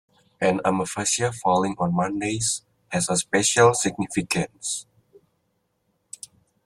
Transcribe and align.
An 0.41 0.57
Amavasya 0.65 1.31
falling 1.35 1.75
on 1.77 1.93
Mondays 1.93 2.63
has 2.91 3.07
a 3.07 3.15
special 3.17 3.75
significance. 3.75 4.87